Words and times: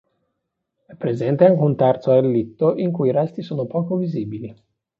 È 0.87 0.95
presente 0.95 1.45
anche 1.45 1.61
un 1.61 1.75
terzo 1.75 2.11
relitto 2.19 2.73
i 2.75 2.89
cui 2.89 3.11
resti 3.11 3.43
sono 3.43 3.67
poco 3.67 3.97
visibili. 3.97 4.51